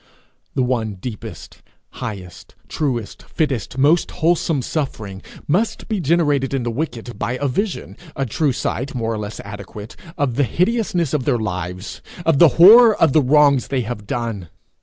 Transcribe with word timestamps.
The 0.55 0.63
one 0.63 0.95
deepest, 0.95 1.61
highest, 1.91 2.55
truest, 2.67 3.21
fittest, 3.21 3.77
most 3.77 4.09
wholesome 4.09 4.63
suffering 4.63 5.21
must 5.47 5.87
be 5.87 5.99
generated 5.99 6.55
in 6.55 6.63
the 6.63 6.71
wicked 6.71 7.19
by 7.19 7.33
a 7.33 7.47
vision, 7.47 7.95
a 8.15 8.25
true 8.25 8.51
sight, 8.51 8.95
more 8.95 9.13
or 9.13 9.19
less 9.19 9.39
adequate, 9.41 9.95
of 10.17 10.37
the 10.37 10.43
hideousness 10.43 11.13
of 11.13 11.25
their 11.25 11.37
lives, 11.37 12.01
of 12.25 12.39
the 12.39 12.47
horror 12.57 12.99
of 12.99 13.13
the 13.13 13.21
wrongs 13.21 13.67
they 13.67 13.81
have 13.81 14.07
done. 14.07 14.49